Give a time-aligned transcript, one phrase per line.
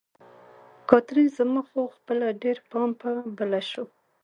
[0.89, 3.85] کاترین: زما خو خپله ډېر پام په بله شو.